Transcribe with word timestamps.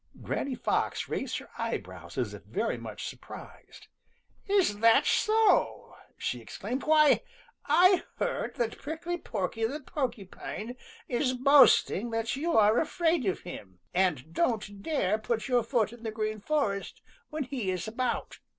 Granny 0.23 0.55
Fox 0.55 1.07
raised 1.07 1.37
her 1.37 1.47
eyebrows 1.59 2.17
as 2.17 2.33
if 2.33 2.41
very 2.45 2.75
much 2.75 3.05
surprised. 3.07 3.85
"Is 4.47 4.79
that 4.79 5.05
so?" 5.05 5.95
she 6.17 6.41
exclaimed. 6.41 6.85
"Why 6.85 7.21
I 7.67 8.01
heard 8.17 8.55
that 8.55 8.79
Prickly 8.79 9.19
Porky 9.19 9.63
the 9.67 9.79
Porcupine 9.79 10.75
is 11.07 11.33
boasting 11.33 12.09
that 12.09 12.35
you 12.35 12.57
are 12.57 12.79
afraid 12.79 13.27
of 13.27 13.41
him 13.41 13.77
and 13.93 14.33
don't 14.33 14.81
dare 14.81 15.19
put 15.19 15.47
your 15.47 15.61
foot 15.61 15.93
in 15.93 16.01
the 16.01 16.09
Green 16.09 16.39
Forest 16.39 17.03
when 17.29 17.43
he 17.43 17.69
is 17.69 17.87
about." 17.87 18.39